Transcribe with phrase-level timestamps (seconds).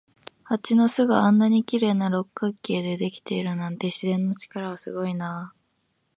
[0.45, 5.57] 蜂の巣があんなに綺麗な六角形でできているなんて、自然の力はすごいなあ。